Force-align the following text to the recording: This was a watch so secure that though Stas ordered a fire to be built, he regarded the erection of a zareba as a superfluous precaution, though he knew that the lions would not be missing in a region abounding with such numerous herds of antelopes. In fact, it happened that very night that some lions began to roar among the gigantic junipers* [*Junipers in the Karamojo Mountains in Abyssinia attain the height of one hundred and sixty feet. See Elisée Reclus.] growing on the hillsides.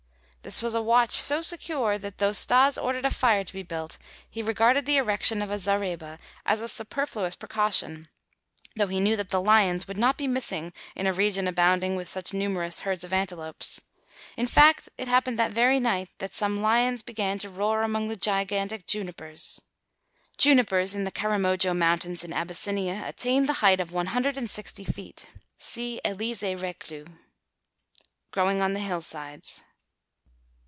This 0.43 0.63
was 0.63 0.73
a 0.73 0.81
watch 0.81 1.11
so 1.11 1.43
secure 1.43 1.99
that 1.99 2.17
though 2.17 2.31
Stas 2.31 2.75
ordered 2.75 3.05
a 3.05 3.11
fire 3.11 3.43
to 3.43 3.53
be 3.53 3.61
built, 3.61 3.99
he 4.27 4.41
regarded 4.41 4.87
the 4.87 4.97
erection 4.97 5.39
of 5.39 5.51
a 5.51 5.59
zareba 5.59 6.17
as 6.47 6.61
a 6.61 6.67
superfluous 6.67 7.35
precaution, 7.35 8.09
though 8.75 8.87
he 8.87 8.99
knew 8.99 9.15
that 9.17 9.29
the 9.29 9.39
lions 9.39 9.87
would 9.87 9.99
not 9.99 10.17
be 10.17 10.25
missing 10.25 10.73
in 10.95 11.05
a 11.05 11.13
region 11.13 11.47
abounding 11.47 11.95
with 11.95 12.09
such 12.09 12.33
numerous 12.33 12.79
herds 12.79 13.03
of 13.03 13.13
antelopes. 13.13 13.81
In 14.35 14.47
fact, 14.47 14.89
it 14.97 15.07
happened 15.07 15.37
that 15.37 15.51
very 15.51 15.79
night 15.79 16.09
that 16.17 16.33
some 16.33 16.63
lions 16.63 17.03
began 17.03 17.37
to 17.37 17.47
roar 17.47 17.83
among 17.83 18.07
the 18.07 18.15
gigantic 18.15 18.87
junipers* 18.87 19.61
[*Junipers 20.39 20.95
in 20.95 21.03
the 21.03 21.11
Karamojo 21.11 21.77
Mountains 21.77 22.23
in 22.23 22.33
Abyssinia 22.33 23.03
attain 23.05 23.45
the 23.45 23.53
height 23.61 23.79
of 23.79 23.93
one 23.93 24.07
hundred 24.07 24.37
and 24.37 24.49
sixty 24.49 24.85
feet. 24.85 25.29
See 25.59 26.01
Elisée 26.03 26.59
Reclus.] 26.59 27.07
growing 28.31 28.59
on 28.59 28.73
the 28.73 28.79
hillsides. 28.79 29.61